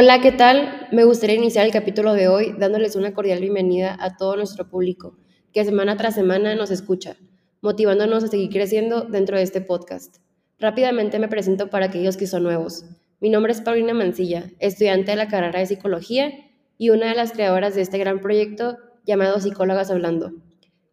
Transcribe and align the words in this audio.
Hola, 0.00 0.20
¿qué 0.20 0.30
tal? 0.30 0.86
Me 0.92 1.02
gustaría 1.02 1.34
iniciar 1.34 1.66
el 1.66 1.72
capítulo 1.72 2.12
de 2.12 2.28
hoy 2.28 2.54
dándoles 2.56 2.94
una 2.94 3.12
cordial 3.14 3.40
bienvenida 3.40 3.96
a 3.98 4.16
todo 4.16 4.36
nuestro 4.36 4.70
público 4.70 5.18
que 5.52 5.64
semana 5.64 5.96
tras 5.96 6.14
semana 6.14 6.54
nos 6.54 6.70
escucha, 6.70 7.16
motivándonos 7.62 8.22
a 8.22 8.28
seguir 8.28 8.48
creciendo 8.50 9.00
dentro 9.00 9.36
de 9.36 9.42
este 9.42 9.60
podcast. 9.60 10.18
Rápidamente 10.60 11.18
me 11.18 11.26
presento 11.26 11.68
para 11.68 11.86
aquellos 11.86 12.16
que 12.16 12.28
son 12.28 12.44
nuevos. 12.44 12.84
Mi 13.18 13.28
nombre 13.28 13.50
es 13.50 13.60
Paulina 13.60 13.92
Mancilla, 13.92 14.52
estudiante 14.60 15.10
de 15.10 15.16
la 15.16 15.26
carrera 15.26 15.58
de 15.58 15.66
Psicología 15.66 16.30
y 16.78 16.90
una 16.90 17.08
de 17.08 17.16
las 17.16 17.32
creadoras 17.32 17.74
de 17.74 17.82
este 17.82 17.98
gran 17.98 18.20
proyecto 18.20 18.76
llamado 19.04 19.40
Psicólogas 19.40 19.90
Hablando. 19.90 20.30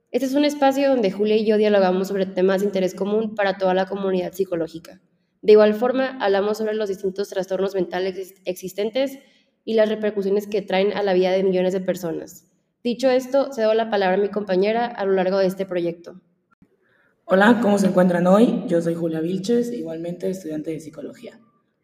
Este 0.10 0.26
es 0.26 0.34
un 0.34 0.46
espacio 0.46 0.90
donde 0.90 1.12
Julia 1.12 1.36
y 1.36 1.46
yo 1.46 1.58
dialogamos 1.58 2.08
sobre 2.08 2.26
temas 2.26 2.62
de 2.62 2.66
interés 2.66 2.96
común 2.96 3.36
para 3.36 3.60
toda 3.60 3.76
la 3.76 3.86
comunidad 3.86 4.34
psicológica. 4.34 5.00
De 5.46 5.52
igual 5.52 5.76
forma, 5.76 6.18
hablamos 6.22 6.58
sobre 6.58 6.74
los 6.74 6.90
distintos 6.90 7.30
trastornos 7.30 7.76
mentales 7.76 8.34
existentes 8.46 9.20
y 9.64 9.76
las 9.76 9.90
repercusiones 9.90 10.48
que 10.48 10.64
traen 10.64 10.92
a 10.94 11.04
la 11.04 11.14
vida 11.14 11.30
de 11.30 11.44
millones 11.44 11.72
de 11.72 11.82
personas. 11.82 12.48
Dicho 12.84 13.12
esto, 13.12 13.54
cedo 13.54 13.76
la 13.76 13.92
palabra 13.92 14.18
a 14.18 14.20
mi 14.20 14.30
compañera 14.30 14.88
a 14.88 15.06
lo 15.06 15.12
largo 15.12 15.38
de 15.38 15.46
este 15.46 15.68
proyecto. 15.68 16.20
Hola, 17.26 17.60
¿cómo 17.62 17.78
se 17.78 17.86
encuentran 17.86 18.26
hoy? 18.26 18.64
Yo 18.66 18.82
soy 18.82 18.96
Julia 18.96 19.20
Vilches, 19.20 19.72
igualmente 19.72 20.28
estudiante 20.32 20.72
de 20.72 20.80
psicología. 20.80 21.40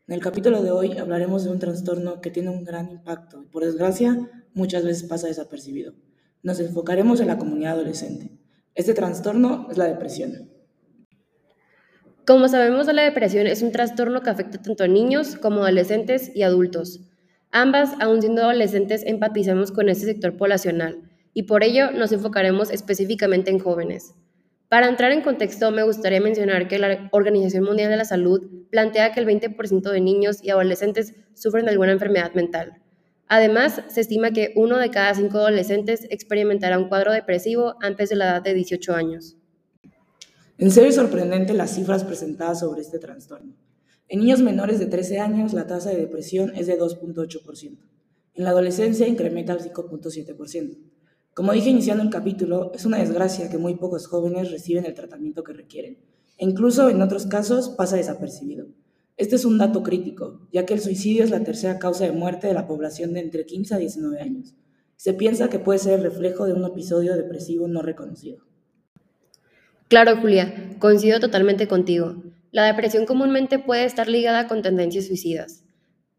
En 0.08 0.16
el 0.16 0.22
capítulo 0.22 0.64
de 0.64 0.72
hoy 0.72 0.98
hablaremos 0.98 1.44
de 1.44 1.52
un 1.52 1.60
trastorno 1.60 2.20
que 2.20 2.32
tiene 2.32 2.50
un 2.50 2.64
gran 2.64 2.90
impacto 2.90 3.44
y 3.44 3.46
por 3.46 3.64
desgracia 3.64 4.28
muchas 4.56 4.84
veces 4.84 5.04
pasa 5.04 5.28
desapercibido. 5.28 5.94
Nos 6.42 6.60
enfocaremos 6.60 7.20
en 7.20 7.28
la 7.28 7.38
comunidad 7.38 7.74
adolescente. 7.74 8.32
Este 8.74 8.96
trastorno 8.96 9.68
es 9.70 9.78
la 9.78 9.86
depresión. 9.86 10.51
Como 12.26 12.48
sabemos, 12.48 12.86
la 12.86 13.02
depresión 13.02 13.48
es 13.48 13.64
un 13.64 13.72
trastorno 13.72 14.22
que 14.22 14.30
afecta 14.30 14.62
tanto 14.62 14.84
a 14.84 14.88
niños 14.88 15.36
como 15.36 15.62
a 15.62 15.68
adolescentes 15.68 16.32
y 16.36 16.44
adultos. 16.44 17.02
Ambas, 17.52 17.94
aun 18.00 18.22
siendo 18.22 18.44
adolescentes, 18.44 19.04
empatizamos 19.08 19.72
con 19.72 19.90
este 19.90 20.06
sector 20.06 20.38
poblacional 20.38 21.02
y 21.34 21.44
por 21.44 21.64
ello 21.64 21.90
nos 21.92 22.12
enfocaremos 22.12 22.70
específicamente 22.70 23.50
en 23.50 23.58
jóvenes. 23.58 24.14
Para 24.70 24.88
entrar 24.88 25.12
en 25.12 25.22
contexto, 25.22 25.72
me 25.72 25.82
gustaría 25.82 26.22
mencionar 26.22 26.68
que 26.68 26.78
la 26.78 27.10
Organización 27.12 27.64
Mundial 27.64 27.90
de 27.90 27.98
la 27.98 28.06
Salud 28.06 28.68
plantea 28.70 29.12
que 29.14 29.20
el 29.20 29.28
20% 29.28 29.90
de 29.90 30.00
niños 30.00 30.44
y 30.44 30.52
adolescentes 30.52 31.16
sufren 31.34 31.66
de 31.66 31.72
alguna 31.72 31.92
enfermedad 31.92 32.34
mental. 32.36 32.82
Además, 33.28 33.82
se 33.88 34.02
estima 34.02 34.30
que 34.30 34.54
uno 34.56 34.78
de 34.78 34.92
cada 34.92 35.16
cinco 35.16 35.40
adolescentes 35.40 36.06
experimentará 36.12 36.78
un 36.78 36.88
cuadro 36.88 37.12
depresivo 37.14 37.76
antes 37.82 38.10
de 38.10 38.18
la 38.18 38.26
edad 38.30 38.42
de 38.44 38.54
18 38.54 38.94
años. 38.94 39.38
En 40.62 40.70
serio 40.70 40.90
es 40.90 40.96
sorprendente 40.96 41.56
las 41.56 41.74
cifras 41.74 42.04
presentadas 42.04 42.60
sobre 42.60 42.82
este 42.82 43.00
trastorno. 43.00 43.56
En 44.08 44.20
niños 44.20 44.42
menores 44.42 44.78
de 44.78 44.86
13 44.86 45.18
años 45.18 45.54
la 45.54 45.66
tasa 45.66 45.90
de 45.90 45.96
depresión 45.96 46.54
es 46.56 46.68
de 46.68 46.78
2.8%. 46.78 47.80
En 48.36 48.44
la 48.44 48.52
adolescencia 48.52 49.08
incrementa 49.08 49.54
al 49.54 49.60
5.7%. 49.60 50.78
Como 51.34 51.54
dije 51.54 51.72
iniciando 51.72 52.04
el 52.04 52.12
capítulo, 52.12 52.72
es 52.76 52.86
una 52.86 53.00
desgracia 53.00 53.50
que 53.50 53.58
muy 53.58 53.74
pocos 53.74 54.06
jóvenes 54.06 54.52
reciben 54.52 54.86
el 54.86 54.94
tratamiento 54.94 55.44
que 55.44 55.54
requieren. 55.54 55.98
E 56.38 56.46
incluso 56.46 56.90
en 56.90 57.02
otros 57.02 57.26
casos 57.26 57.70
pasa 57.70 57.98
desapercibido. 57.98 58.68
Este 59.18 59.38
es 59.38 59.46
un 59.46 59.58
dato 59.58 59.82
crítico, 59.82 60.48
ya 60.54 60.68
que 60.68 60.76
el 60.76 60.80
suicidio 60.80 61.24
es 61.24 61.32
la 61.32 61.44
tercera 61.44 61.80
causa 61.80 62.06
de 62.06 62.12
muerte 62.12 62.46
de 62.46 62.54
la 62.54 62.68
población 62.68 63.14
de 63.14 63.22
entre 63.22 63.48
15 63.48 63.74
a 63.74 63.78
19 63.80 64.22
años. 64.22 64.54
Se 64.96 65.16
piensa 65.16 65.50
que 65.50 65.58
puede 65.58 65.80
ser 65.80 65.94
el 65.98 66.04
reflejo 66.04 66.46
de 66.46 66.54
un 66.54 66.66
episodio 66.66 67.16
depresivo 67.16 67.68
no 67.68 67.82
reconocido. 67.82 68.51
Claro, 69.92 70.16
Julia, 70.16 70.78
coincido 70.80 71.20
totalmente 71.20 71.68
contigo. 71.68 72.16
La 72.52 72.64
depresión 72.64 73.06
comúnmente 73.06 73.60
puede 73.60 73.84
estar 73.84 74.08
ligada 74.08 74.48
con 74.48 74.62
tendencias 74.62 75.08
suicidas. 75.08 75.66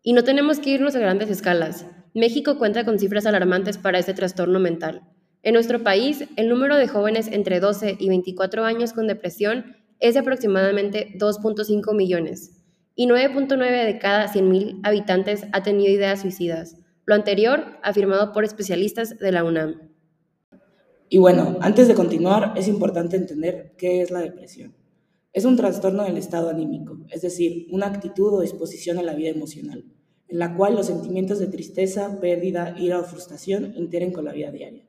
Y 0.02 0.12
no 0.12 0.24
tenemos 0.24 0.58
que 0.58 0.68
irnos 0.68 0.94
a 0.94 0.98
grandes 0.98 1.30
escalas. 1.30 1.86
México 2.12 2.58
cuenta 2.58 2.84
con 2.84 2.98
cifras 2.98 3.24
alarmantes 3.24 3.78
para 3.78 3.98
este 3.98 4.12
trastorno 4.12 4.60
mental. 4.60 5.00
En 5.42 5.54
nuestro 5.54 5.82
país, 5.82 6.24
el 6.36 6.50
número 6.50 6.76
de 6.76 6.86
jóvenes 6.86 7.28
entre 7.32 7.60
12 7.60 7.96
y 7.98 8.10
24 8.10 8.66
años 8.66 8.92
con 8.92 9.06
depresión 9.06 9.74
es 10.00 10.12
de 10.12 10.20
aproximadamente 10.20 11.14
2.5 11.16 11.96
millones, 11.96 12.62
y 12.94 13.06
9.9 13.06 13.86
de 13.86 13.98
cada 13.98 14.30
100.000 14.30 14.80
habitantes 14.82 15.46
ha 15.52 15.62
tenido 15.62 15.90
ideas 15.90 16.20
suicidas, 16.20 16.76
lo 17.06 17.14
anterior 17.14 17.78
afirmado 17.82 18.32
por 18.34 18.44
especialistas 18.44 19.18
de 19.18 19.32
la 19.32 19.44
UNAM. 19.44 19.91
Y 21.14 21.18
bueno, 21.18 21.58
antes 21.60 21.88
de 21.88 21.94
continuar, 21.94 22.54
es 22.56 22.68
importante 22.68 23.18
entender 23.18 23.74
qué 23.76 24.00
es 24.00 24.10
la 24.10 24.20
depresión. 24.20 24.74
Es 25.34 25.44
un 25.44 25.58
trastorno 25.58 26.04
del 26.04 26.16
estado 26.16 26.48
anímico, 26.48 27.00
es 27.10 27.20
decir, 27.20 27.66
una 27.70 27.88
actitud 27.88 28.32
o 28.32 28.40
disposición 28.40 28.98
en 28.98 29.04
la 29.04 29.14
vida 29.14 29.28
emocional, 29.28 29.84
en 30.28 30.38
la 30.38 30.56
cual 30.56 30.74
los 30.74 30.86
sentimientos 30.86 31.38
de 31.38 31.48
tristeza, 31.48 32.18
pérdida, 32.18 32.74
ira 32.78 32.98
o 32.98 33.04
frustración 33.04 33.74
interfieren 33.76 34.10
con 34.14 34.24
la 34.24 34.32
vida 34.32 34.50
diaria. 34.50 34.86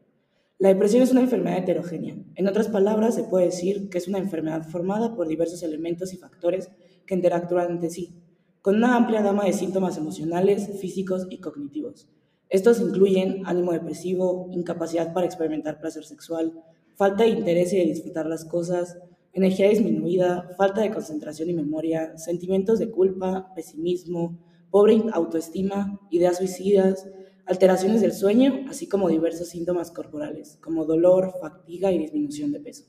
La 0.59 0.69
depresión 0.69 1.03
es 1.03 1.11
una 1.11 1.19
enfermedad 1.19 1.57
heterogénea. 1.57 2.15
En 2.35 2.47
otras 2.47 2.69
palabras, 2.69 3.15
se 3.15 3.25
puede 3.25 3.47
decir 3.47 3.89
que 3.89 3.97
es 3.97 4.07
una 4.07 4.19
enfermedad 4.19 4.65
formada 4.65 5.17
por 5.17 5.27
diversos 5.27 5.61
elementos 5.61 6.13
y 6.13 6.17
factores 6.17 6.69
que 7.05 7.15
interactúan 7.15 7.69
entre 7.69 7.89
sí, 7.89 8.15
con 8.61 8.77
una 8.77 8.95
amplia 8.95 9.21
gama 9.21 9.43
de 9.43 9.51
síntomas 9.51 9.97
emocionales, 9.97 10.69
físicos 10.79 11.27
y 11.29 11.39
cognitivos 11.39 12.07
estos 12.53 12.79
incluyen 12.79 13.41
ánimo 13.47 13.71
depresivo, 13.71 14.47
incapacidad 14.51 15.11
para 15.11 15.25
experimentar 15.25 15.79
placer 15.79 16.05
sexual, 16.05 16.53
falta 16.95 17.23
de 17.23 17.29
interés 17.29 17.71
de 17.71 17.83
disfrutar 17.83 18.27
las 18.27 18.45
cosas, 18.45 18.99
energía 19.33 19.69
disminuida, 19.69 20.51
falta 20.55 20.81
de 20.81 20.91
concentración 20.91 21.49
y 21.49 21.55
memoria, 21.55 22.15
sentimientos 22.15 22.77
de 22.77 22.91
culpa, 22.91 23.51
pesimismo, 23.55 24.37
pobre 24.69 25.01
autoestima, 25.13 25.99
ideas 26.11 26.37
suicidas, 26.37 27.09
alteraciones 27.47 28.01
del 28.01 28.13
sueño, 28.13 28.65
así 28.69 28.87
como 28.87 29.09
diversos 29.09 29.49
síntomas 29.49 29.89
corporales, 29.89 30.59
como 30.61 30.85
dolor, 30.85 31.33
fatiga 31.41 31.91
y 31.91 31.97
disminución 31.97 32.51
de 32.51 32.59
peso. 32.59 32.83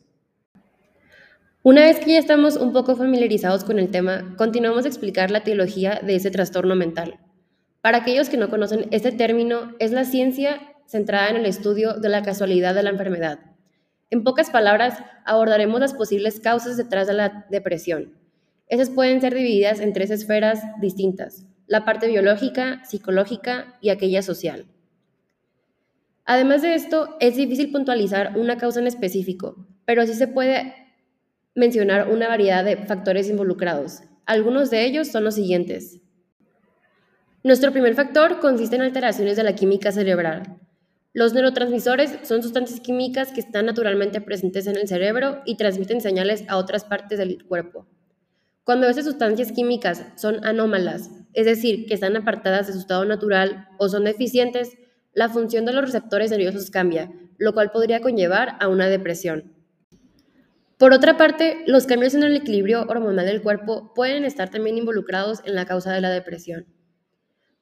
Una 1.63 1.87
vez 1.87 2.01
que 2.01 2.13
ya 2.13 2.19
estamos 2.19 2.57
un 2.57 2.75
poco 2.75 2.97
familiarizados 2.97 3.65
con 3.65 3.79
el 3.79 3.91
tema, 3.91 4.35
continuamos 4.37 4.85
a 4.85 4.89
explicar 4.89 5.31
la 5.31 5.43
teología 5.43 6.03
de 6.07 6.17
ese 6.17 6.31
trastorno 6.31 6.77
mental. 6.77 7.24
Para 7.85 7.99
aquellos 7.99 8.31
que 8.31 8.39
no 8.39 8.49
conocen, 8.49 8.87
este 8.93 9.13
término 9.13 9.75
es 9.79 9.93
la 9.93 10.07
ciencia 10.07 10.59
centrada 10.87 11.29
en 11.29 11.37
el 11.37 11.45
estudio 11.45 11.93
de 11.93 12.09
la 12.09 12.23
casualidad 12.23 12.75
de 12.75 12.83
la 12.83 12.89
enfermedad. 12.89 13.41
En 14.09 14.25
pocas 14.25 14.49
palabras, 14.49 15.03
abordaremos 15.27 15.81
las 15.81 15.93
posibles 15.93 16.41
causas 16.41 16.79
detrás 16.79 17.07
de 17.07 17.13
la 17.13 17.45
depresión. 17.51 18.15
Esas 18.69 18.89
pueden 18.89 19.21
ser 19.21 19.35
divididas 19.35 19.81
en 19.81 19.93
tres 19.93 20.11
esferas 20.11 20.63
distintas, 20.81 21.45
la 21.67 21.85
parte 21.85 22.09
biológica, 22.09 22.83
psicológica 22.87 23.77
y 23.83 23.91
aquella 23.91 24.23
social. 24.23 24.65
Además 26.25 26.63
de 26.63 26.77
esto, 26.77 27.19
es 27.21 27.37
difícil 27.37 27.71
puntualizar 27.71 28.39
una 28.39 28.57
causa 28.57 28.81
en 28.81 28.87
específico, 28.87 29.67
pero 29.85 30.07
sí 30.07 30.15
se 30.15 30.27
puede 30.27 30.75
mencionar 31.55 32.09
una 32.09 32.29
variedad 32.29 32.65
de 32.65 32.79
factores 32.79 33.29
involucrados. 33.29 34.01
Algunos 34.25 34.71
de 34.71 34.87
ellos 34.87 35.09
son 35.09 35.23
los 35.23 35.35
siguientes. 35.35 36.01
Nuestro 37.45 37.73
primer 37.73 37.95
factor 37.95 38.41
consiste 38.41 38.77
en 38.77 38.81
alteraciones 38.81 39.37
de 39.37 39.43
la 39.43 39.55
química 39.55 39.93
cerebral. 39.93 40.45
Los 41.13 41.35
neurotransmisores 41.35 42.21
son 42.23 42.43
sustancias 42.43 42.81
químicas 42.81 43.33
que 43.33 43.41
están 43.41 43.67
naturalmente 43.67 44.23
presentes 44.23 44.67
en 44.67 44.77
el 44.77 44.89
cerebro 44.89 45.43
y 45.45 45.59
transmiten 45.59 46.01
señales 46.01 46.47
a 46.49 46.57
otras 46.57 46.85
partes 46.85 47.19
del 47.19 47.45
cuerpo. 47.45 47.87
Cuando 48.65 48.89
esas 48.89 49.05
sustancias 49.05 49.53
químicas 49.53 50.07
son 50.17 50.43
anómalas, 50.43 51.11
es 51.35 51.45
decir, 51.45 51.85
que 51.85 51.93
están 51.93 52.17
apartadas 52.17 52.67
de 52.67 52.73
su 52.73 52.79
estado 52.79 53.05
natural 53.05 53.69
o 53.79 53.91
son 53.91 54.05
deficientes, 54.05 54.79
la 55.13 55.29
función 55.29 55.67
de 55.67 55.75
los 55.75 55.85
receptores 55.85 56.31
nerviosos 56.31 56.71
cambia, 56.71 57.13
lo 57.37 57.53
cual 57.53 57.73
podría 57.73 58.01
conllevar 58.01 58.57
a 58.59 58.69
una 58.69 58.87
depresión. 58.87 59.53
Por 60.79 60.95
otra 60.95 61.19
parte, 61.19 61.63
los 61.67 61.85
cambios 61.85 62.15
en 62.15 62.23
el 62.23 62.37
equilibrio 62.37 62.87
hormonal 62.89 63.27
del 63.27 63.43
cuerpo 63.43 63.93
pueden 63.95 64.25
estar 64.25 64.49
también 64.49 64.79
involucrados 64.79 65.43
en 65.45 65.55
la 65.55 65.67
causa 65.67 65.93
de 65.93 66.01
la 66.01 66.09
depresión. 66.09 66.74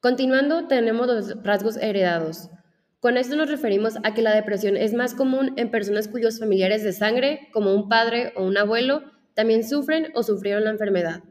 Continuando, 0.03 0.67
tenemos 0.67 1.07
los 1.07 1.45
rasgos 1.45 1.77
heredados. 1.77 2.51
Con 2.99 3.17
esto 3.17 3.37
nos 3.37 3.49
referimos 3.49 3.99
a 4.03 4.15
que 4.15 4.23
la 4.23 4.35
depresión 4.35 4.77
es 4.77 4.95
más 4.95 5.15
común 5.15 5.53
en 5.57 5.71
personas 5.71 6.09
cuyos 6.09 6.41
familiares 6.41 6.83
de 6.83 6.93
sangre, 6.93 7.49
como 7.53 7.73
un 7.73 7.89
padre 7.89 8.33
o 8.35 8.43
un 8.43 8.59
abuelo, 8.59 9.05
también 9.35 9.63
sufren 9.63 10.09
o 10.17 10.25
sufrieron 10.25 10.65
la 10.65 10.71
enfermedad. 10.71 11.23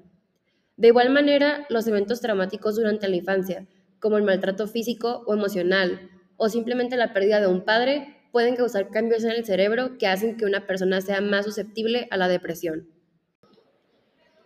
De 0.77 0.87
igual 0.87 1.09
manera, 1.09 1.65
los 1.67 1.85
eventos 1.85 2.21
traumáticos 2.21 2.77
durante 2.77 3.09
la 3.09 3.17
infancia, 3.17 3.67
como 3.99 4.17
el 4.17 4.23
maltrato 4.23 4.69
físico 4.69 5.25
o 5.27 5.33
emocional, 5.33 6.09
o 6.37 6.47
simplemente 6.47 6.95
la 6.95 7.11
pérdida 7.11 7.41
de 7.41 7.47
un 7.47 7.65
padre, 7.65 8.21
pueden 8.31 8.55
causar 8.55 8.89
cambios 8.89 9.25
en 9.25 9.31
el 9.31 9.43
cerebro 9.43 9.97
que 9.97 10.07
hacen 10.07 10.37
que 10.37 10.45
una 10.45 10.65
persona 10.65 11.01
sea 11.01 11.19
más 11.19 11.43
susceptible 11.43 12.07
a 12.09 12.15
la 12.15 12.29
depresión. 12.29 12.87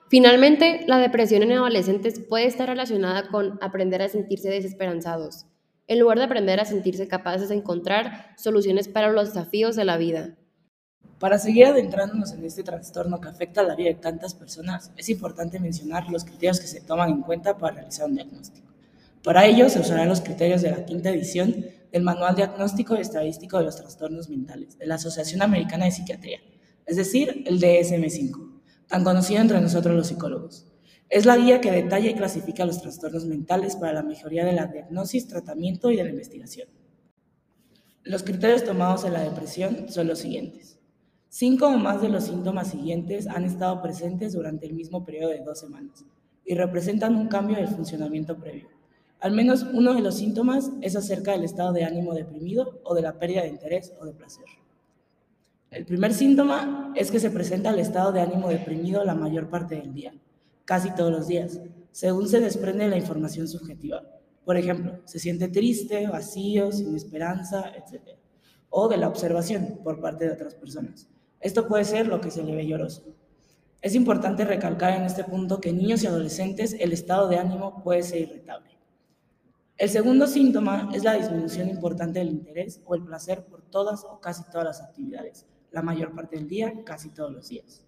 Finalmente, 0.07 0.83
la 0.87 0.99
depresión 0.99 1.41
en 1.43 1.53
adolescentes 1.53 2.19
puede 2.19 2.45
estar 2.45 2.69
relacionada 2.69 3.27
con 3.29 3.57
aprender 3.61 4.03
a 4.03 4.09
sentirse 4.09 4.49
desesperanzados, 4.49 5.47
en 5.87 5.99
lugar 5.99 6.19
de 6.19 6.25
aprender 6.25 6.59
a 6.59 6.65
sentirse 6.65 7.07
capaces 7.07 7.49
de 7.49 7.55
encontrar 7.55 8.33
soluciones 8.37 8.87
para 8.87 9.11
los 9.11 9.33
desafíos 9.33 9.75
de 9.75 9.85
la 9.85 9.97
vida. 9.97 10.35
Para 11.19 11.39
seguir 11.39 11.65
adentrándonos 11.65 12.33
en 12.33 12.45
este 12.45 12.61
trastorno 12.61 13.19
que 13.19 13.29
afecta 13.29 13.61
a 13.61 13.63
la 13.63 13.75
vida 13.75 13.89
de 13.89 13.95
tantas 13.95 14.35
personas, 14.35 14.91
es 14.95 15.09
importante 15.09 15.59
mencionar 15.59 16.07
los 16.09 16.23
criterios 16.23 16.59
que 16.59 16.67
se 16.67 16.81
toman 16.81 17.09
en 17.09 17.21
cuenta 17.21 17.57
para 17.57 17.75
realizar 17.77 18.07
un 18.07 18.15
diagnóstico. 18.15 18.67
Para 19.23 19.47
ello 19.47 19.69
se 19.69 19.79
usarán 19.79 20.09
los 20.09 20.21
criterios 20.21 20.61
de 20.61 20.69
la 20.69 20.85
quinta 20.85 21.09
edición 21.09 21.65
del 21.91 22.03
Manual 22.03 22.35
Diagnóstico 22.35 22.95
y 22.95 22.99
Estadístico 22.99 23.57
de 23.57 23.63
los 23.63 23.77
Trastornos 23.77 24.29
Mentales 24.29 24.77
de 24.77 24.85
la 24.85 24.95
Asociación 24.95 25.41
Americana 25.41 25.85
de 25.85 25.91
Psiquiatría, 25.91 26.39
es 26.85 26.97
decir, 26.97 27.43
el 27.47 27.59
DSM-5, 27.59 28.44
tan 28.87 29.03
conocido 29.03 29.41
entre 29.41 29.61
nosotros 29.61 29.95
los 29.95 30.07
psicólogos. 30.07 30.67
Es 31.09 31.25
la 31.25 31.37
guía 31.37 31.61
que 31.61 31.71
detalla 31.71 32.09
y 32.09 32.15
clasifica 32.15 32.65
los 32.65 32.81
trastornos 32.81 33.25
mentales 33.25 33.75
para 33.75 33.93
la 33.93 34.03
mejoría 34.03 34.43
de 34.43 34.53
la 34.53 34.67
diagnosis, 34.67 35.27
tratamiento 35.27 35.91
y 35.91 35.97
de 35.97 36.03
la 36.03 36.09
investigación. 36.09 36.67
Los 38.03 38.23
criterios 38.23 38.63
tomados 38.63 39.03
en 39.05 39.13
la 39.13 39.23
depresión 39.23 39.89
son 39.89 40.07
los 40.07 40.19
siguientes. 40.19 40.79
Cinco 41.29 41.67
o 41.67 41.77
más 41.77 42.01
de 42.01 42.09
los 42.09 42.25
síntomas 42.25 42.69
siguientes 42.69 43.27
han 43.27 43.43
estado 43.43 43.81
presentes 43.81 44.33
durante 44.33 44.67
el 44.67 44.73
mismo 44.73 45.03
periodo 45.03 45.31
de 45.31 45.41
dos 45.41 45.59
semanas 45.59 46.05
y 46.45 46.55
representan 46.55 47.15
un 47.15 47.27
cambio 47.27 47.57
del 47.57 47.67
funcionamiento 47.67 48.37
previo. 48.37 48.69
Al 49.19 49.31
menos 49.31 49.63
uno 49.73 49.93
de 49.93 50.01
los 50.01 50.15
síntomas 50.15 50.71
es 50.81 50.95
acerca 50.95 51.31
del 51.31 51.43
estado 51.43 51.73
de 51.73 51.83
ánimo 51.83 52.13
deprimido 52.13 52.79
o 52.83 52.93
de 52.93 53.01
la 53.01 53.19
pérdida 53.19 53.41
de 53.41 53.49
interés 53.49 53.91
o 53.99 54.05
de 54.05 54.13
placer. 54.13 54.45
El 55.71 55.85
primer 55.85 56.13
síntoma 56.13 56.93
es 56.95 57.11
que 57.11 57.19
se 57.19 57.31
presenta 57.31 57.71
el 57.71 57.79
estado 57.79 58.11
de 58.11 58.21
ánimo 58.21 58.49
deprimido 58.49 59.03
la 59.03 59.15
mayor 59.15 59.49
parte 59.49 59.75
del 59.75 59.93
día 59.93 60.13
casi 60.65 60.93
todos 60.95 61.11
los 61.11 61.27
días, 61.27 61.61
según 61.91 62.27
se 62.27 62.39
desprende 62.39 62.87
la 62.87 62.97
información 62.97 63.47
subjetiva. 63.47 64.01
Por 64.43 64.57
ejemplo, 64.57 64.99
se 65.05 65.19
siente 65.19 65.47
triste, 65.47 66.07
vacío, 66.07 66.71
sin 66.71 66.95
esperanza, 66.95 67.71
etc. 67.75 68.17
O 68.69 68.87
de 68.89 68.97
la 68.97 69.07
observación 69.07 69.79
por 69.83 70.01
parte 70.01 70.25
de 70.25 70.33
otras 70.33 70.55
personas. 70.55 71.07
Esto 71.39 71.67
puede 71.67 71.85
ser 71.85 72.07
lo 72.07 72.19
que 72.19 72.31
se 72.31 72.43
le 72.43 72.55
ve 72.55 72.67
lloroso. 72.67 73.03
Es 73.81 73.93
importante 73.93 74.45
recalcar 74.45 74.97
en 74.97 75.03
este 75.03 75.23
punto 75.23 75.61
que 75.61 75.69
en 75.69 75.77
niños 75.77 76.03
y 76.03 76.07
adolescentes 76.07 76.75
el 76.79 76.91
estado 76.91 77.27
de 77.27 77.37
ánimo 77.37 77.83
puede 77.83 78.01
ser 78.01 78.21
irritable. 78.21 78.71
El 79.77 79.89
segundo 79.89 80.25
síntoma 80.25 80.89
es 80.93 81.03
la 81.03 81.13
disminución 81.13 81.69
importante 81.69 82.19
del 82.19 82.29
interés 82.29 82.81
o 82.85 82.95
el 82.95 83.03
placer 83.03 83.45
por 83.45 83.61
todas 83.61 84.03
o 84.05 84.19
casi 84.19 84.43
todas 84.49 84.65
las 84.65 84.81
actividades, 84.81 85.45
la 85.75 85.81
mayor 85.81 86.15
parte 86.15 86.37
del 86.37 86.47
día, 86.47 86.73
casi 86.85 87.09
todos 87.09 87.33
los 87.33 87.49
días. 87.49 87.83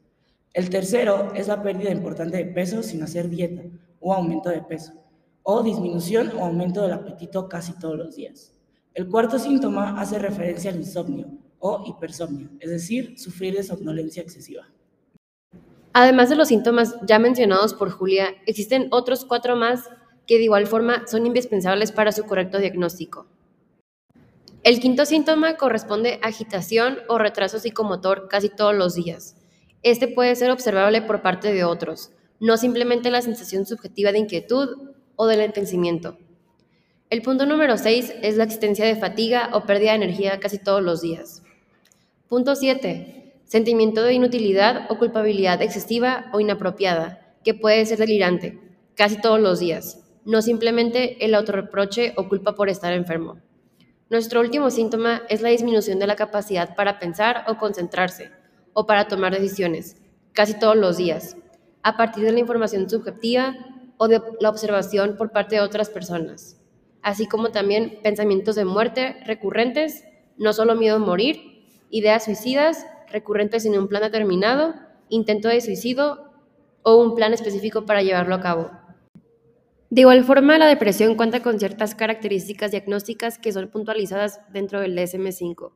El 0.54 0.70
tercero 0.70 1.32
es 1.34 1.48
la 1.48 1.64
pérdida 1.64 1.90
importante 1.90 2.36
de 2.36 2.46
peso 2.46 2.84
sin 2.84 3.02
hacer 3.02 3.30
dieta 3.30 3.64
o 4.02 4.14
aumento 4.14 4.50
de 4.50 4.62
peso, 4.62 4.92
o 5.42 5.64
disminución 5.64 6.34
o 6.36 6.44
aumento 6.44 6.82
del 6.82 6.92
apetito 6.92 7.48
casi 7.48 7.80
todos 7.80 7.98
los 7.98 8.16
días. 8.18 8.52
El 8.94 9.08
cuarto 9.08 9.40
síntoma 9.40 10.02
hace 10.02 10.20
referencia 10.20 10.70
al 10.70 10.78
insomnio 10.78 11.28
o 11.60 11.86
hipersomnio, 11.88 12.50
es 12.60 12.70
decir, 12.70 13.18
sufrir 13.18 13.56
de 13.56 13.64
somnolencia 13.64 14.22
excesiva. 14.22 14.68
Además 15.94 16.30
de 16.30 16.36
los 16.36 16.50
síntomas 16.50 16.98
ya 17.08 17.20
mencionados 17.20 17.74
por 17.74 17.90
Julia, 17.90 18.36
existen 18.46 18.90
otros 18.92 19.24
cuatro 19.24 19.56
más 19.56 19.86
que 20.26 20.38
de 20.38 20.44
igual 20.44 20.68
forma 20.68 21.08
son 21.08 21.26
indispensables 21.26 21.94
para 21.94 22.12
su 22.12 22.26
correcto 22.26 22.58
diagnóstico. 22.58 23.28
El 24.64 24.80
quinto 24.80 25.06
síntoma 25.06 25.56
corresponde 25.56 26.20
a 26.22 26.28
agitación 26.28 27.00
o 27.08 27.18
retraso 27.18 27.60
psicomotor 27.60 28.28
casi 28.28 28.50
todos 28.50 28.76
los 28.76 28.96
días. 28.96 29.36
Este 29.84 30.08
puede 30.08 30.36
ser 30.36 30.52
observable 30.52 31.02
por 31.02 31.22
parte 31.22 31.54
de 31.54 31.64
otros, 31.64 32.12
no 32.40 32.58
simplemente 32.58 33.12
la 33.12 33.22
sensación 33.22 33.66
subjetiva 33.66 34.12
de 34.12 34.20
inquietud 34.20 34.94
o 35.16 35.28
del 35.28 35.42
entencimiento. 35.42 36.18
El 37.10 37.22
punto 37.22 37.46
número 37.46 37.78
6 37.78 38.16
es 38.22 38.36
la 38.36 38.44
existencia 38.44 38.86
de 38.86 38.98
fatiga 38.98 39.50
o 39.54 39.66
pérdida 39.66 39.92
de 39.92 39.98
energía 39.98 40.40
casi 40.40 40.58
todos 40.58 40.84
los 40.84 41.02
días. 41.02 41.44
Punto 42.28 42.56
7. 42.56 43.34
Sentimiento 43.46 44.04
de 44.04 44.14
inutilidad 44.14 44.92
o 44.92 44.98
culpabilidad 44.98 45.62
excesiva 45.62 46.26
o 46.34 46.42
inapropiada, 46.42 47.34
que 47.46 47.54
puede 47.54 47.86
ser 47.86 48.00
delirante, 48.00 48.60
casi 48.96 49.22
todos 49.22 49.40
los 49.40 49.60
días, 49.60 50.04
no 50.26 50.42
simplemente 50.42 51.24
el 51.24 51.34
autorreproche 51.34 52.14
o 52.18 52.28
culpa 52.28 52.56
por 52.56 52.68
estar 52.68 52.92
enfermo. 52.92 53.38
Nuestro 54.10 54.40
último 54.40 54.70
síntoma 54.70 55.24
es 55.28 55.42
la 55.42 55.50
disminución 55.50 56.00
de 56.00 56.08
la 56.08 56.16
capacidad 56.16 56.76
para 56.76 56.98
pensar 56.98 57.44
o 57.50 57.58
concentrarse, 57.58 58.32
o 58.72 58.86
para 58.86 59.10
tomar 59.10 59.34
decisiones, 59.34 59.98
casi 60.32 60.58
todos 60.58 60.78
los 60.78 60.96
días, 60.96 61.36
a 61.84 61.98
partir 61.98 62.24
de 62.24 62.32
la 62.32 62.40
información 62.40 62.90
subjetiva 62.90 63.58
o 63.98 64.08
de 64.08 64.22
la 64.40 64.50
observación 64.50 65.18
por 65.18 65.34
parte 65.34 65.56
de 65.56 65.62
otras 65.62 65.90
personas, 65.90 66.58
así 67.02 67.28
como 67.28 67.50
también 67.50 68.00
pensamientos 68.02 68.56
de 68.56 68.64
muerte 68.64 69.18
recurrentes, 69.26 70.06
no 70.38 70.54
solo 70.54 70.76
miedo 70.76 70.96
a 70.96 71.00
morir, 71.00 71.68
ideas 71.90 72.24
suicidas 72.24 72.86
recurrentes 73.12 73.64
sin 73.64 73.78
un 73.78 73.90
plan 73.90 74.04
determinado, 74.04 74.74
intento 75.10 75.50
de 75.50 75.60
suicidio 75.60 76.32
o 76.82 76.96
un 76.96 77.14
plan 77.14 77.34
específico 77.34 77.86
para 77.86 78.04
llevarlo 78.04 78.36
a 78.36 78.42
cabo. 78.42 78.72
De 79.90 80.02
igual 80.02 80.24
forma, 80.24 80.58
la 80.58 80.68
depresión 80.68 81.16
cuenta 81.16 81.42
con 81.42 81.60
ciertas 81.60 81.96
características 81.96 82.72
diagnósticas 82.72 83.38
que 83.38 83.54
son 83.54 83.70
puntualizadas 83.70 84.42
dentro 84.52 84.82
del 84.82 84.98
DSM-5. 84.98 85.72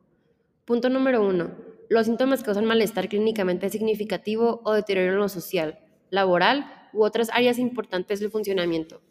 Punto 0.64 0.90
número 0.90 1.26
uno 1.26 1.72
los 1.92 2.06
síntomas 2.06 2.42
causan 2.42 2.64
malestar 2.64 3.10
clínicamente 3.10 3.68
significativo 3.68 4.62
o 4.64 4.72
deterioro 4.72 5.12
en 5.12 5.18
lo 5.18 5.28
social, 5.28 5.78
laboral 6.08 6.64
u 6.94 7.04
otras 7.04 7.28
áreas 7.34 7.58
importantes 7.58 8.18
del 8.18 8.30
funcionamiento. 8.30 9.02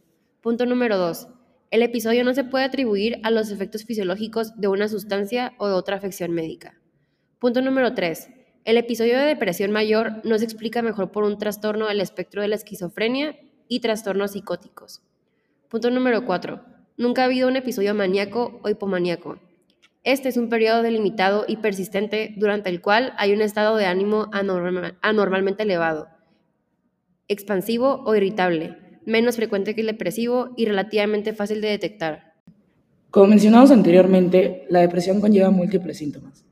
Punto 0.41 0.65
número 0.65 0.97
2. 0.97 1.27
El 1.69 1.83
episodio 1.83 2.23
no 2.23 2.33
se 2.33 2.43
puede 2.43 2.65
atribuir 2.65 3.19
a 3.21 3.29
los 3.29 3.51
efectos 3.51 3.85
fisiológicos 3.85 4.59
de 4.59 4.67
una 4.67 4.87
sustancia 4.87 5.53
o 5.59 5.67
de 5.67 5.75
otra 5.75 5.97
afección 5.97 6.31
médica. 6.31 6.81
Punto 7.37 7.61
número 7.61 7.93
3. 7.93 8.29
El 8.65 8.77
episodio 8.77 9.19
de 9.19 9.25
depresión 9.25 9.69
mayor 9.69 10.25
no 10.25 10.39
se 10.39 10.45
explica 10.45 10.81
mejor 10.81 11.11
por 11.11 11.23
un 11.23 11.37
trastorno 11.37 11.87
del 11.87 12.01
espectro 12.01 12.41
de 12.41 12.47
la 12.47 12.55
esquizofrenia 12.55 13.35
y 13.71 13.79
trastornos 13.79 14.31
psicóticos. 14.31 15.01
Punto 15.69 15.89
número 15.91 16.25
4. 16.25 16.61
Nunca 16.97 17.21
ha 17.21 17.25
habido 17.25 17.47
un 17.47 17.55
episodio 17.55 17.95
maníaco 17.95 18.59
o 18.63 18.69
hipomaníaco. 18.69 19.39
Este 20.03 20.27
es 20.27 20.35
un 20.35 20.49
periodo 20.49 20.81
delimitado 20.81 21.45
y 21.47 21.55
persistente 21.55 22.35
durante 22.35 22.69
el 22.69 22.81
cual 22.81 23.13
hay 23.17 23.31
un 23.31 23.41
estado 23.41 23.77
de 23.77 23.85
ánimo 23.85 24.29
anormalmente 24.33 25.63
elevado, 25.63 26.09
expansivo 27.29 28.03
o 28.05 28.13
irritable, 28.13 28.75
menos 29.05 29.37
frecuente 29.37 29.73
que 29.73 29.81
el 29.81 29.87
depresivo 29.87 30.49
y 30.57 30.65
relativamente 30.65 31.31
fácil 31.31 31.61
de 31.61 31.69
detectar. 31.69 32.33
Como 33.09 33.27
mencionamos 33.27 33.71
anteriormente, 33.71 34.65
la 34.69 34.81
depresión 34.81 35.21
conlleva 35.21 35.49
múltiples 35.49 35.97
síntomas. 35.97 36.43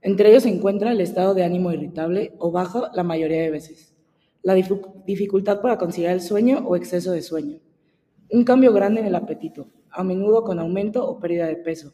Entre 0.00 0.30
ellos 0.30 0.44
se 0.44 0.50
encuentra 0.50 0.92
el 0.92 1.00
estado 1.00 1.34
de 1.34 1.42
ánimo 1.42 1.72
irritable 1.72 2.34
o 2.38 2.52
bajo 2.52 2.86
la 2.94 3.02
mayoría 3.02 3.42
de 3.42 3.50
veces, 3.50 3.87
la 4.48 4.54
dificultad 4.54 5.60
para 5.60 5.76
conciliar 5.76 6.14
el 6.14 6.22
sueño 6.22 6.64
o 6.66 6.74
exceso 6.74 7.12
de 7.12 7.20
sueño, 7.20 7.60
un 8.30 8.44
cambio 8.44 8.72
grande 8.72 9.02
en 9.02 9.06
el 9.06 9.14
apetito, 9.14 9.68
a 9.90 10.02
menudo 10.02 10.42
con 10.42 10.58
aumento 10.58 11.06
o 11.06 11.20
pérdida 11.20 11.46
de 11.46 11.56
peso, 11.56 11.92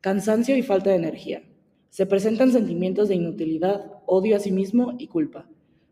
cansancio 0.00 0.56
y 0.56 0.62
falta 0.62 0.90
de 0.90 0.96
energía. 0.96 1.42
Se 1.88 2.06
presentan 2.06 2.52
sentimientos 2.52 3.08
de 3.08 3.16
inutilidad, 3.16 3.90
odio 4.06 4.36
a 4.36 4.38
sí 4.38 4.52
mismo 4.52 4.94
y 5.00 5.08
culpa. 5.08 5.48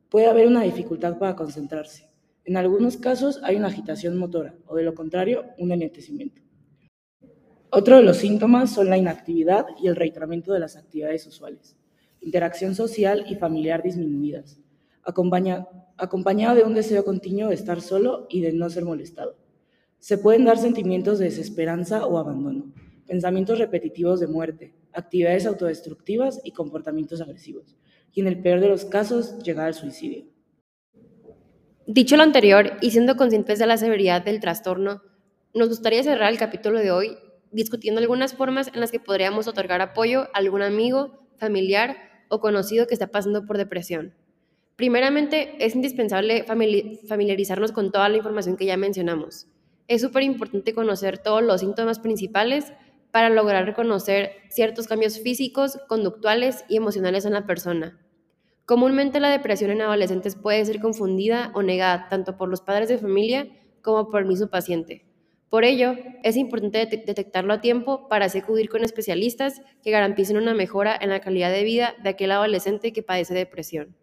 Puede 0.09 0.27
haber 0.27 0.47
una 0.47 0.63
dificultad 0.63 1.19
para 1.19 1.35
concentrarse. 1.35 2.09
En 2.45 2.57
algunos 2.57 2.97
casos 2.97 3.41
hay 3.43 3.57
una 3.57 3.67
agitación 3.67 4.17
motora 4.17 4.55
o 4.69 4.77
de 4.77 4.85
lo 4.85 4.95
contrario, 4.95 5.47
un 5.59 5.73
enetecimiento. 5.73 6.43
Otro 7.71 7.97
de 7.97 8.05
los 8.05 8.19
síntomas 8.19 8.71
son 8.71 8.89
la 8.89 8.99
inactividad 8.99 9.67
y 9.83 9.89
el 9.89 9.97
reiteramiento 9.97 10.53
de 10.53 10.61
las 10.61 10.77
actividades 10.77 11.27
usuales, 11.27 11.77
interacción 12.21 12.77
social 12.77 13.25
y 13.29 13.35
familiar 13.35 13.83
disminuidas, 13.83 14.61
acompañado 15.05 16.55
de 16.55 16.63
un 16.63 16.75
deseo 16.75 17.05
continuo 17.05 17.49
de 17.49 17.55
estar 17.55 17.81
solo 17.81 18.27
y 18.29 18.41
de 18.41 18.53
no 18.53 18.71
ser 18.71 18.85
molestado. 18.85 19.37
Se 19.99 20.19
pueden 20.19 20.45
dar 20.45 20.59
sentimientos 20.59 21.19
de 21.19 21.27
desesperanza 21.27 22.07
o 22.07 22.19
abandono, 22.19 22.73
pensamientos 23.07 23.59
repetitivos 23.59 24.21
de 24.21 24.27
muerte, 24.27 24.75
actividades 24.93 25.47
autodestructivas 25.47 26.41
y 26.45 26.53
comportamientos 26.53 27.21
agresivos, 27.21 27.77
y 28.13 28.21
en 28.21 28.27
el 28.27 28.41
peor 28.41 28.61
de 28.61 28.69
los 28.69 28.85
casos, 28.85 29.43
llegar 29.43 29.67
al 29.67 29.75
suicidio. 29.75 30.27
Dicho 31.87 32.17
lo 32.17 32.23
anterior, 32.23 32.73
y 32.81 32.91
siendo 32.91 33.17
conscientes 33.17 33.59
de 33.59 33.67
la 33.67 33.77
severidad 33.77 34.25
del 34.25 34.41
trastorno, 34.41 35.03
nos 35.53 35.69
gustaría 35.69 36.03
cerrar 36.03 36.33
el 36.33 36.39
capítulo 36.39 36.79
de 36.79 36.91
hoy 36.91 37.17
discutiendo 37.55 38.01
algunas 38.01 38.35
formas 38.35 38.69
en 38.75 38.81
las 38.81 38.91
que 38.91 39.01
podríamos 39.01 39.47
otorgar 39.47 39.81
apoyo 39.81 40.23
a 40.23 40.39
algún 40.39 40.63
amigo, 40.63 41.29
familiar 41.37 41.97
o 42.29 42.41
conocido 42.41 42.87
que 42.87 42.95
está 42.95 43.07
pasando 43.07 43.47
por 43.47 43.59
depresión. 43.59 44.15
Primeramente, 44.77 45.55
es 45.65 45.77
indispensable 45.77 46.45
familiarizarnos 46.45 47.71
con 47.71 47.93
toda 47.93 48.09
la 48.09 48.17
información 48.17 48.57
que 48.57 48.67
ya 48.67 48.77
mencionamos. 48.77 49.47
Es 49.87 50.01
súper 50.03 50.23
importante 50.25 50.75
conocer 50.75 51.19
todos 51.19 51.43
los 51.43 51.61
síntomas 51.61 52.01
principales 52.01 52.73
para 53.13 53.31
lograr 53.31 53.67
reconocer 53.67 54.33
ciertos 54.49 54.89
cambios 54.89 55.21
físicos, 55.21 55.79
conductuales 55.87 56.65
y 56.69 56.77
emocionales 56.77 57.25
en 57.25 57.35
la 57.35 57.47
persona. 57.47 58.01
Comúnmente 58.65 59.21
la 59.21 59.31
depresión 59.31 59.71
en 59.71 59.83
adolescentes 59.83 60.35
puede 60.35 60.65
ser 60.65 60.81
confundida 60.81 61.53
o 61.55 61.63
negada 61.63 62.09
tanto 62.09 62.37
por 62.37 62.49
los 62.49 62.63
padres 62.63 62.89
de 62.89 62.99
familia 62.99 63.47
como 63.83 64.09
por 64.09 64.23
el 64.23 64.27
mismo 64.27 64.49
paciente. 64.49 65.05
Por 65.51 65.65
ello, 65.65 65.95
es 66.25 66.37
importante 66.37 66.85
detectarlo 66.87 67.53
a 67.53 67.61
tiempo 67.61 68.09
para 68.09 68.25
así 68.25 68.39
acudir 68.39 68.69
con 68.69 68.83
especialistas 68.83 69.61
que 69.85 69.93
garanticen 69.93 70.37
una 70.37 70.55
mejora 70.55 70.99
en 71.01 71.11
la 71.11 71.21
calidad 71.21 71.53
de 71.53 71.63
vida 71.63 71.95
de 72.03 72.09
aquel 72.09 72.33
adolescente 72.33 72.93
que 72.93 73.05
padece 73.05 73.35
depresión. 73.35 73.95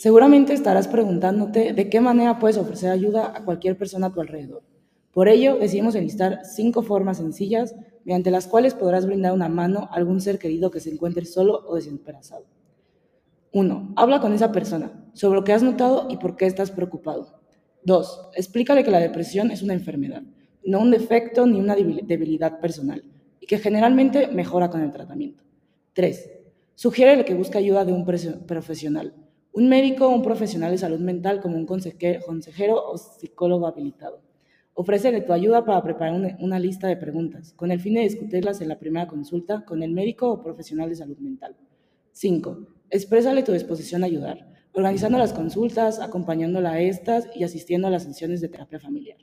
Seguramente 0.00 0.54
estarás 0.54 0.88
preguntándote 0.88 1.74
de 1.74 1.90
qué 1.90 2.00
manera 2.00 2.38
puedes 2.38 2.56
ofrecer 2.56 2.90
ayuda 2.90 3.34
a 3.36 3.44
cualquier 3.44 3.76
persona 3.76 4.06
a 4.06 4.10
tu 4.10 4.22
alrededor. 4.22 4.62
Por 5.12 5.28
ello, 5.28 5.58
decidimos 5.58 5.94
enlistar 5.94 6.40
cinco 6.42 6.82
formas 6.82 7.18
sencillas 7.18 7.74
mediante 8.06 8.30
las 8.30 8.46
cuales 8.46 8.72
podrás 8.72 9.04
brindar 9.04 9.34
una 9.34 9.50
mano 9.50 9.90
a 9.90 9.96
algún 9.96 10.22
ser 10.22 10.38
querido 10.38 10.70
que 10.70 10.80
se 10.80 10.88
encuentre 10.88 11.26
solo 11.26 11.64
o 11.66 11.74
desesperanzado. 11.74 12.46
1. 13.52 13.92
Habla 13.94 14.22
con 14.22 14.32
esa 14.32 14.50
persona 14.52 14.90
sobre 15.12 15.38
lo 15.38 15.44
que 15.44 15.52
has 15.52 15.62
notado 15.62 16.06
y 16.08 16.16
por 16.16 16.34
qué 16.34 16.46
estás 16.46 16.70
preocupado. 16.70 17.38
2. 17.84 18.30
Explícale 18.36 18.82
que 18.82 18.90
la 18.90 19.00
depresión 19.00 19.50
es 19.50 19.60
una 19.60 19.74
enfermedad, 19.74 20.22
no 20.64 20.80
un 20.80 20.92
defecto 20.92 21.46
ni 21.46 21.60
una 21.60 21.76
debilidad 21.76 22.58
personal, 22.58 23.04
y 23.38 23.46
que 23.46 23.58
generalmente 23.58 24.28
mejora 24.28 24.70
con 24.70 24.80
el 24.80 24.92
tratamiento. 24.92 25.44
3. 25.92 26.30
Sugiere 26.74 27.22
que 27.26 27.34
busque 27.34 27.58
ayuda 27.58 27.84
de 27.84 27.92
un 27.92 28.06
profesional, 28.06 29.14
un 29.52 29.68
médico 29.68 30.06
o 30.06 30.10
un 30.10 30.22
profesional 30.22 30.70
de 30.70 30.78
salud 30.78 31.00
mental 31.00 31.40
como 31.40 31.56
un 31.56 31.66
consejero 31.66 32.84
o 32.86 32.96
psicólogo 32.96 33.66
habilitado. 33.66 34.22
Ofrécele 34.74 35.20
tu 35.20 35.32
ayuda 35.32 35.64
para 35.64 35.82
preparar 35.82 36.36
una 36.38 36.58
lista 36.58 36.86
de 36.86 36.96
preguntas, 36.96 37.52
con 37.54 37.70
el 37.70 37.80
fin 37.80 37.94
de 37.94 38.02
discutirlas 38.02 38.60
en 38.60 38.68
la 38.68 38.78
primera 38.78 39.06
consulta 39.06 39.64
con 39.64 39.82
el 39.82 39.92
médico 39.92 40.30
o 40.30 40.42
profesional 40.42 40.88
de 40.88 40.96
salud 40.96 41.18
mental. 41.18 41.56
5. 42.12 42.66
Exprésale 42.90 43.42
tu 43.42 43.52
disposición 43.52 44.02
a 44.02 44.06
ayudar, 44.06 44.48
organizando 44.72 45.18
las 45.18 45.32
consultas, 45.32 46.00
acompañándola 46.00 46.72
a 46.72 46.80
estas 46.80 47.28
y 47.34 47.44
asistiendo 47.44 47.88
a 47.88 47.90
las 47.90 48.04
sesiones 48.04 48.40
de 48.40 48.48
terapia 48.48 48.80
familiar. 48.80 49.18